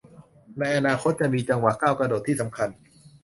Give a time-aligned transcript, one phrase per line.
[0.59, 2.69] ในอนาคตจะมีจังหวะก้าวกระโดดที่สำคัญ